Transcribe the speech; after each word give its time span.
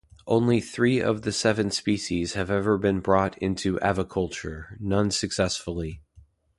Only 0.25 0.59
three 0.61 0.99
of 0.99 1.21
the 1.21 1.31
seven 1.31 1.69
species 1.69 2.33
have 2.33 2.49
ever 2.49 2.79
been 2.79 3.01
brought 3.01 3.37
into 3.37 3.77
aviculture, 3.83 4.75
none 4.79 5.11
successfully. 5.11 6.01